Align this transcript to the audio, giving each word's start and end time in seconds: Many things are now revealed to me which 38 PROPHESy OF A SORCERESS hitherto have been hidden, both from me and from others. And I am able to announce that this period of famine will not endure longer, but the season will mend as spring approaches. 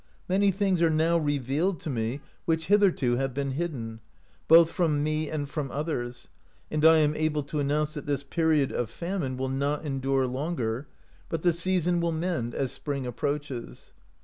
Many 0.27 0.49
things 0.49 0.81
are 0.81 0.89
now 0.89 1.19
revealed 1.19 1.79
to 1.81 1.89
me 1.91 2.21
which 2.45 2.65
38 2.69 2.69
PROPHESy 2.69 2.73
OF 2.73 2.73
A 2.73 2.73
SORCERESS 2.73 3.01
hitherto 3.01 3.17
have 3.21 3.33
been 3.35 3.51
hidden, 3.51 3.99
both 4.47 4.71
from 4.71 5.03
me 5.03 5.29
and 5.29 5.47
from 5.47 5.69
others. 5.69 6.27
And 6.71 6.83
I 6.83 6.97
am 6.97 7.15
able 7.15 7.43
to 7.43 7.59
announce 7.59 7.93
that 7.93 8.07
this 8.07 8.23
period 8.23 8.71
of 8.71 8.89
famine 8.89 9.37
will 9.37 9.47
not 9.49 9.85
endure 9.85 10.25
longer, 10.25 10.87
but 11.29 11.43
the 11.43 11.53
season 11.53 11.99
will 12.01 12.11
mend 12.11 12.55
as 12.55 12.71
spring 12.71 13.05
approaches. 13.05 13.93